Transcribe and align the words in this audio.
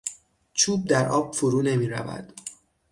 چوب 0.53 0.87
در 0.87 1.07
آب 1.09 1.35
فرو 1.35 1.61
نمیرود. 1.61 2.33